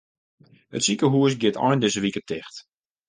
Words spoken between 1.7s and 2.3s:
dizze wike